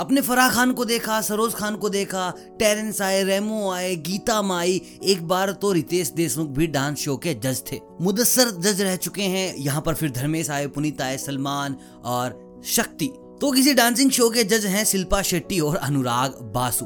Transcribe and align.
अपने 0.00 0.20
फराह 0.20 0.50
खान 0.50 0.72
को 0.72 0.84
देखा, 0.84 1.20
सरोज 1.20 1.54
खान 1.54 1.76
को 1.76 1.88
देखा, 1.88 2.34
टेरेंस 2.58 3.00
आए, 3.02 3.22
रेमो 3.22 3.70
आए, 3.70 3.96
गीता 3.96 4.42
माई, 4.42 4.80
एक 5.04 5.28
बार 5.28 5.52
तो 5.52 5.72
रितेश 5.72 6.10
देशमुख 6.10 6.48
भी 6.48 6.66
डांस 6.66 6.98
शो 6.98 7.16
के 7.16 7.34
जज 7.34 7.62
थे। 7.72 7.80
मुदस्सर 8.00 8.50
जज 8.50 8.80
रह 8.82 8.96
चुके 8.96 9.22
हैं, 9.22 9.54
यहाँ 9.56 9.82
पर 9.82 9.94
फिर 9.94 10.10
धर्मेश 10.10 10.50
आए, 10.50 10.66
पुनीत 10.66 11.02
आए, 11.02 11.18
सलमान 11.18 11.76
और 12.04 12.62
शक्ति। 12.66 13.06
तो 13.40 13.50
किसी 13.50 13.74
डांसिंग 13.74 14.10
शो 14.10 14.30
के 14.30 14.44
जज 14.44 14.66
हैं 14.66 14.84
शिल्पा 14.84 15.22
शेट्टी 15.22 15.60
और 15.60 15.76
अनुराग 15.76 16.30
बासु। 16.54 16.84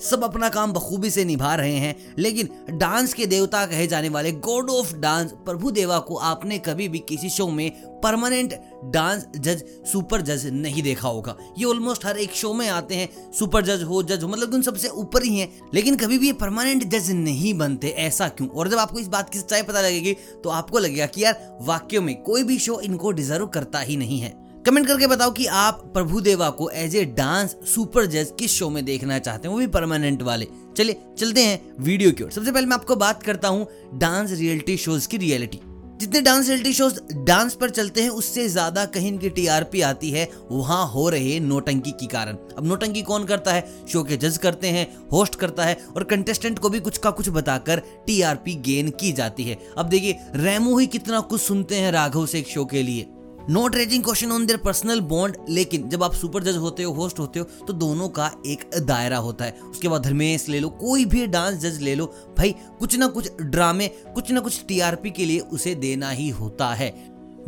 सब 0.00 0.24
अपना 0.24 0.48
काम 0.48 0.72
बखूबी 0.72 1.10
से 1.10 1.24
निभा 1.24 1.54
रहे 1.54 1.76
हैं, 1.76 1.94
लेकिन 2.18 2.48
डांस 2.70 3.14
के 3.14 3.26
देवता 3.26 3.64
कहे 3.66 3.86
जाने 3.86 4.08
वाले 4.08 4.32
गॉड 4.32 4.70
ऑफ़ 4.70 4.94
डांस 4.94 5.32
प्रभु 5.44 5.70
देवा 5.70 5.98
को 5.98 6.16
आपने 6.16 6.58
कभी 6.58 6.88
भी 6.88 6.98
किसी 6.98 7.30
शो 7.30 7.48
में 7.48 7.70
परमानेंट 8.02 8.54
डांस 8.84 9.26
जज 9.36 9.62
सुपर 9.92 10.22
जज 10.22 10.46
नहीं 10.46 10.82
देखा 10.82 11.08
होगा। 11.08 11.36
ये 11.58 11.64
ऑलमोस्ट 11.64 12.06
हर 12.06 12.18
एक 12.18 12.32
शो 12.32 12.52
में 12.54 12.68
आते 12.68 12.94
हैं 12.94 13.32
सुपर 13.32 13.64
जज 13.64 13.82
हो 13.82 14.02
जज 14.02 14.22
हो 14.22 14.28
मतलब 14.28 14.54
उन 14.54 14.62
सबसे 14.62 14.88
ऊपर 14.88 15.22
ही 15.22 15.38
हैं, 15.38 15.48
लेकिन 15.74 15.96
कभी 15.96 16.18
भी 16.18 16.26
ये 16.26 16.32
परमानेंट 16.34 16.84
जज 16.84 17.10
नहीं 17.10 17.54
बनते, 17.54 17.88
ऐसा 17.88 18.28
क्यों? 18.28 18.48
और 18.48 18.68
जब 18.68 18.78
आपको 18.78 18.98
इस 18.98 19.08
बात 19.08 19.30
की 19.30 19.38
सच्चाई 19.38 19.62
पता 19.62 19.80
लगेगी 19.80 20.16
तो 20.44 20.50
आपको 20.50 20.78
लगेगा 20.78 21.06
कि 21.06 21.24
यार, 21.24 21.58
वाक्यों 21.60 22.02
में 22.02 22.22
कोई 22.22 22.42
भी 22.42 22.58
शो 22.58 22.80
इनको 22.80 23.10
डिजर्व 23.12 23.46
करता 23.46 23.80
ही 23.80 23.96
नहीं 23.96 24.20
है। 24.20 24.36
कमेंट 24.68 24.86
करके 24.86 25.06
बताओ 25.06 25.30
कि 25.32 25.44
आप 25.46 25.80
प्रभु 25.94 26.20
देवा 26.20 26.48
को 26.50 26.68
एज 26.70 26.94
ए 26.96 27.04
डांस 27.16 27.54
सुपर 27.66 28.06
जज 28.06 28.32
किस 28.38 28.52
शो 28.52 28.68
में 28.70 28.84
देखना 28.84 29.18
चाहते 29.18 29.48
हैं? 29.48 29.52
वो 29.54 29.60
भी 29.60 29.66
परमानेंट 29.66 30.22
वाले। 30.22 30.46
चलिए, 30.76 30.96
चलते 31.18 31.44
हैं 31.44 31.60
वीडियो 31.80 32.10
की 32.12 32.24
ओर। 32.24 32.30
सबसे 32.30 32.52
पहले 32.52 32.66
मैं 32.66 32.76
आपको 32.76 32.96
बात 32.96 33.22
करता 33.22 33.48
हूँ 33.48 33.66
डांस 33.94 34.32
रियलिटी 34.32 34.76
शोज़ 34.76 35.08
की 35.08 35.16
रियलिटी 35.16 35.60
जितने 36.00 36.20
डांस 36.20 36.48
रियलिटी 36.48 36.72
शोज़ 36.72 37.00
डांस 37.16 37.54
पर 37.54 37.70
चलते 37.70 38.02
हैं, 38.02 38.08
उससे 38.10 38.48
ज़्यादा 38.48 38.84
कहीं 38.86 39.08
इनकी 39.08 39.28
टीआरपी 39.30 39.80
आती 39.82 40.10
है। 40.10 40.28
वहाँ 40.50 40.86
हो 40.86 41.08
रहे 41.08 41.38
नोटंकी 41.40 41.90
के 41.90 42.06
कारण। 42.06 42.36
अब 42.58 42.66
नोटंकी 42.66 43.02
कौन 43.02 43.24
करता 43.24 43.52
है? 43.52 43.66
शो 43.88 44.02
के 44.02 44.16
जज 44.16 44.38
करते 44.38 44.68
हैं 44.68 44.86
होस्ट 45.12 45.34
करता 45.34 45.64
है 45.64 45.76
और 45.96 46.04
कंटेस्टेंट 46.04 46.58
को 46.58 46.68
भी 46.68 46.80
कुछ 46.80 46.98
का 46.98 47.10
कुछ 47.10 47.28
बताकर 47.30 47.82
टीआरपी 48.06 48.54
गेन 48.62 48.90
की 48.90 49.12
जाती 49.12 49.44
है। 49.44 49.58
अब 49.78 49.88
देखिए, 49.88 50.18
रेमो 50.36 50.78
ही 50.78 50.86
कितना 50.86 51.20
कुछ 51.20 51.40
सुनते 51.40 51.76
हैं 51.76 51.92
राघव 51.92 52.26
से 52.26 52.38
एक 52.38 52.48
शो 52.48 52.64
के 52.64 52.82
लिए। 52.82 53.06
Not 53.50 53.76
raising 53.76 54.02
question 54.04 54.32
on 54.32 54.44
their 54.46 54.58
personal 54.58 55.00
bond 55.00 55.36
लेकिन 55.48 55.88
जब 55.88 56.02
आप 56.02 56.14
सुपर 56.14 56.42
जज 56.42 56.56
होते 56.56 56.82
हो 56.82 56.92
होस्ट 56.92 57.18
होते 57.18 57.38
हो 57.38 57.44
तो 57.66 57.72
दोनों 57.72 58.08
का 58.08 58.30
एक 58.46 58.64
दायरा 58.78 59.16
होता 59.16 59.44
है। 59.44 59.52
उसके 59.60 59.88
बाद 59.88 60.02
धर्मेश 60.02 60.48
ले 60.48 60.60
लो, 60.60 60.68
कोई 60.70 61.04
भी 61.04 61.26
डांस 61.26 61.54
जज 61.54 61.80
ले 61.82 61.94
लो, 61.94 62.06
भाई 62.38 62.54
कुछ 62.80 62.96
ना 62.96 63.06
कुछ 63.06 63.30
ड्रामे 63.40 63.88
कुछ 63.88 64.30
ना 64.32 64.40
कुछ 64.40 64.64
टीआरपी 64.68 65.10
के 65.10 65.24
लिए 65.24 65.38
उसे 65.40 65.74
देना 65.76 66.10
ही 66.10 66.28
होता 66.30 66.68
है। 66.74 66.92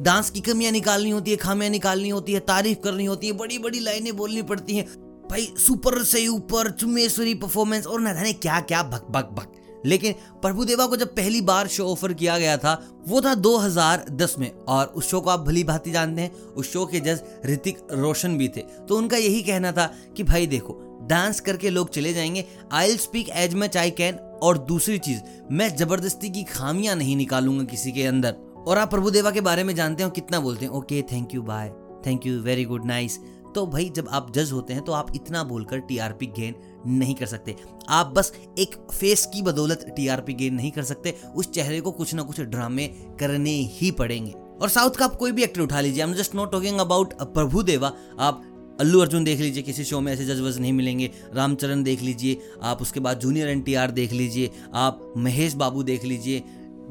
डांस 0.00 0.30
की 0.30 0.40
कमियाँ 0.40 0.72
निकालनी 0.72 1.10
होती 1.10 1.30
है, 1.30 1.36
खामियाँ 1.36 1.70
निकालनी 1.70 2.08
होती 2.08 2.32
है, 2.32 2.40
तारीफ़ 2.40 2.78
करनी 2.78 3.04
होती 3.04 3.26
है 3.26 3.32
बड़ी 3.32 3.58
बड़ी 3.58 3.80
लाइनें 3.80 4.16
बोलनी 4.16 4.42
पड़ती 4.42 4.76
हैं। 4.76 4.86
भाई 5.30 5.52
सुपर 5.58 6.02
से 6.04 6.26
ऊपर 6.28 6.70
चुमेश्वरी 6.70 7.34
परफॉर्मेंस 7.34 7.86
और 7.86 8.00
न 8.00 8.14
जाने 8.14 8.32
क्या 8.32 8.60
क्या 8.60 8.82
भक 8.82 9.06
भक 9.10 9.30
भक 9.32 9.52
लेकिन 9.86 10.12
प्रभु 10.12 10.64
देवा 10.64 10.86
को 10.86 10.96
जब 10.96 11.08
पहली 11.08 11.40
बार 11.40 11.68
शो 11.68 11.86
ऑफ़र 11.86 12.12
किया 12.12 12.38
गया 12.38 12.56
था, 12.56 12.88
वो 13.08 13.20
था 13.20 13.34
2010 13.34 14.36
में। 14.38 14.52
और 14.58 14.86
उस 14.86 15.10
शो 15.10 15.20
को 15.20 15.30
आप 15.30 15.40
भली 15.40 15.64
भांति 15.64 15.90
जानते 15.90 16.22
हैं, 16.22 16.34
उस 16.34 16.72
शो 16.72 16.86
के 16.86 17.00
जज 17.00 17.20
ऋतिक 17.46 17.78
रोशन 17.92 18.38
भी 18.38 18.48
थे। 18.48 18.60
तो 18.60 18.96
उनका 18.96 19.16
यही 19.16 19.42
कहना 19.42 19.72
था 19.72 19.94
कि, 20.16 20.22
भाई 20.22 20.46
देखो, 20.46 20.86
डांस 21.02 21.40
करके 21.40 21.70
लोग 21.70 21.90
चले 21.90 22.12
जाएँगे 22.12 22.44
I 22.72 22.96
speak 22.96 23.28
as 23.28 23.54
much 23.54 23.76
I 23.76 23.90
can 23.90 24.14
और 24.14 24.58
दूसरी 24.58 24.98
चीज़, 24.98 25.20
मैं 25.52 25.76
ज़बरदस्ती 25.76 26.30
की 26.30 26.42
खामियाँ 26.42 26.96
नहीं 26.96 27.16
निकालूँगा 27.16 27.64
किसी 27.64 27.92
के 27.92 28.06
अंदर। 28.06 28.36
और 28.66 28.78
आप 28.78 28.90
प्रभु 28.90 29.10
देवा 29.10 29.30
के 29.30 29.40
बारे 29.40 29.64
में 29.64 29.74
जानते 29.74 30.02
हो, 30.02 30.10
कितना 30.10 30.40
बोलते 30.40 30.64
हैं, 30.64 30.72
okay, 30.72 31.02
thank 31.02 31.34
you, 31.34 31.42
bye, 31.42 31.72
thank 32.06 32.26
you, 32.26 32.40
very 32.40 32.64
good, 32.64 32.84
nice. 32.84 33.18
तो 33.54 33.66
भाई 33.66 33.88
जब 33.96 34.08
आप 34.08 34.32
जज 34.32 34.52
होते 34.52 34.74
हैं 34.74 34.82
तो 34.82 34.92
आप 34.92 35.14
इतना 35.14 35.42
बोलकर 35.44 35.78
टीआरपी 35.80 36.26
गेन 36.38 36.54
नहीं 36.88 37.14
कर 37.14 37.26
सकते। 37.26 37.56
आप 37.88 38.12
बस 38.16 38.32
एक 38.58 38.74
फेस 38.92 39.24
की 39.26 39.42
बदौलत 39.42 39.84
टीआरपी 39.96 40.34
गेन 40.34 40.54
नहीं 40.54 40.70
कर 40.70 40.82
सकते। 40.82 41.14
उस 41.36 41.50
चेहरे 41.50 41.80
को 41.80 41.90
कुछ 41.92 42.14
ना 42.14 42.22
कुछ 42.22 42.40
ड्रामे 42.40 42.86
करने 43.20 43.56
ही 43.72 43.90
पड़ेंगे। 43.92 44.32
और 44.32 44.68
साउथ 44.68 44.90
का 44.90 45.04
आप 45.04 45.16
कोई 45.16 45.32
भी 45.32 45.42
एक्टर 45.42 45.60
उठा 45.60 45.80
लीजिए। 45.80 46.02
I 46.02 46.08
am 46.08 46.14
just 46.14 46.34
not 46.34 46.52
talking 46.52 46.78
about 46.78 47.14
Prabhu 47.24 47.62
Deva 47.62 47.92
आप 48.20 48.46
अल्लू 48.80 49.00
अर्जुन 49.00 49.24
देख 49.24 49.40
लीजिए, 49.40 49.62
किसी 49.62 49.84
शो 49.84 50.00
में 50.00 50.12
ऐसे 50.12 50.24
जज 50.24 50.40
वज 50.40 50.58
नहीं 50.58 50.72
मिलेंगे। 50.72 51.10
रामचरण 51.34 51.82
देख 51.82 52.02
लीजिए, 52.02 52.38
आप 52.62 52.82
उसके 52.82 53.00
बाद 53.00 53.18
जूनियर 53.20 53.48
एनटीआर 53.48 53.90
देख 53.90 54.12
लीजिए, 54.12 54.50
आप 54.74 55.12
महेश 55.16 55.54
बाबू 55.54 55.82
देख 55.82 56.04
लीजिए 56.04 56.42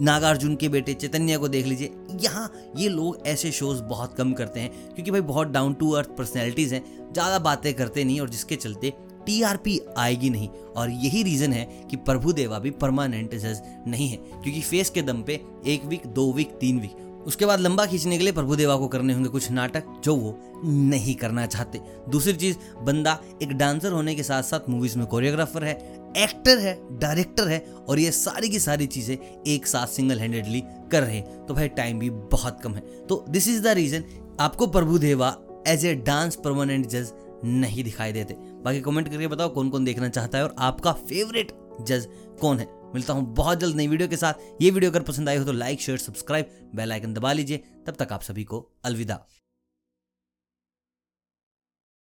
नागार्जुन 0.01 0.55
के 0.55 0.69
बेटे 0.69 0.93
चैतन्य 0.93 1.37
को 1.37 1.47
देख 1.47 1.65
लीजिए। 1.65 1.91
यहाँ 2.21 2.51
ये 2.77 2.89
लोग 2.89 3.27
ऐसे 3.27 3.51
शोज़ 3.51 3.81
बहुत 3.83 4.15
कम 4.17 4.33
करते 4.33 4.59
हैं, 4.59 4.93
क्योंकि 4.95 5.11
भाई 5.11 5.21
बहुत 5.23 5.47
डाउन 5.49 5.73
टू 5.73 5.91
अर्थ 5.91 6.15
पर्सनैलिटीज़ 6.17 6.73
हैं, 6.73 6.83
ज़्यादा 7.13 7.39
बातें 7.39 7.73
करते 7.73 8.03
नहीं 8.03 8.19
और 8.21 8.29
जिसके 8.29 8.55
चलते 8.57 8.93
टीआरपी 9.25 9.79
आएगी 9.97 10.29
नहीं। 10.29 10.47
और 10.49 10.89
यही 10.91 11.23
रीज़न 11.23 11.53
है 11.53 11.65
कि 11.89 11.97
प्रभु 11.97 12.33
देवा 12.33 12.59
भी 12.59 12.71
परमानेंट 12.71 13.35
जज 13.35 13.61
नहीं 13.87 14.07
है, 14.07 14.17
क्योंकि 14.17 14.61
फेस 14.61 14.89
के 14.89 15.01
दम 15.01 15.21
पे 15.23 15.41
एक 15.67 15.85
वीक 15.85 16.07
दो 16.07 16.31
वीक 16.33 16.57
तीन 16.59 16.79
वीक 16.79 17.05
उसके 17.19 17.45
बाद 17.45 17.59
लंबा 17.59 17.85
खींचने 17.85 18.17
के 18.17 18.23
लिए 18.23 18.33
प्रभु 18.33 18.55
देवा 18.55 18.75
को 18.77 18.87
करने 18.87 19.13
होंगे 19.13 19.29
कुछ 19.29 19.49
नाटक, 19.51 19.83
जो 20.03 20.15
वो 20.15 20.37
नहीं 20.65 21.15
करना 21.15 21.45
चाहते। 21.45 21.79
दूसरी 22.09 22.33
चीज़, 22.33 22.57
बंदा 22.79 23.17
एक 23.41 23.51
डांसर 23.53 23.91
होने 23.91 24.15
के 24.15 24.23
साथ 24.23 24.43
साथ 24.43 24.69
मूवीज़ 24.69 24.97
में 24.97 25.05
कोरियोग्राफर 25.07 25.63
है 25.63 25.73
एक्टर 26.17 26.57
है, 26.57 26.73
डायरेक्टर 26.99 27.47
है 27.47 27.59
और 27.89 27.99
ये 27.99 28.11
सारी 28.11 28.49
की 28.49 28.59
सारी 28.59 28.87
चीज़ें 28.87 29.17
एक 29.47 29.67
साथ 29.67 29.87
सिंगल 29.87 30.19
हैंडेडली 30.19 30.63
कर 30.91 31.03
रहे 31.03 31.15
हैं। 31.15 31.45
तो 31.45 31.53
भाई 31.53 31.67
टाइम 31.69 31.99
भी 31.99 32.09
बहुत 32.09 32.59
कम 32.61 32.75
है। 32.75 32.81
तो 33.07 33.23
दिस 33.29 33.47
इज़ 33.47 33.61
द 33.63 33.73
रीजन 33.75 34.03
आपको 34.39 34.67
प्रभु 34.67 34.97
देवा 34.99 35.35
एज 35.67 35.85
ए 35.85 35.93
डांस 35.97 36.35
परमानेंट 36.35 36.87
जज 36.87 37.11
नहीं 37.45 37.83
दिखाई 37.83 38.11
देते। 38.11 38.33
बाकी 38.63 38.81
कमेंट 38.81 39.09
करके 39.09 39.27
बताओ 39.27 39.49
कौन 39.49 39.69
कौन 39.69 39.85
देखना 39.85 40.09
चाहता 40.09 40.37
है 40.37 40.43
और 40.43 40.55
आपका 40.59 40.91
फेवरेट 40.93 41.51
जज 41.81 42.07
कौन 42.41 42.59
है। 42.59 42.67
मिलता 42.93 43.13
हूँ 43.13 43.25
बहुत 43.35 43.59
जल्द 43.59 43.75
नई 43.75 43.87
वीडियो 43.87 44.07
के 44.09 44.17
साथ। 44.17 44.61
ये 44.61 44.69
वीडियो 44.71 44.91
अगर 44.91 45.01
पसंद 45.03 45.29
आई 45.29 45.37
हो 45.37 45.43
तो 45.45 45.51
like 45.53 45.81
share 45.81 45.97
subscribe 45.97 46.49
bell 46.75 46.91
icon 46.91 47.13
दबा 47.13 47.33
लीजिए। 47.33 47.63
तब 47.87 47.95
तक 47.99 48.13
आप 48.13 48.21
सभी 48.21 48.43
को 48.43 48.67
अलविदा। 48.85 49.25